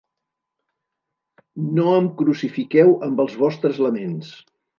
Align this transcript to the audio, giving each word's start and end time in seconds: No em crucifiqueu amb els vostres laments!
No 1.81 1.85
em 1.99 2.07
crucifiqueu 2.23 2.91
amb 3.11 3.23
els 3.27 3.37
vostres 3.45 3.79
laments! 3.89 4.35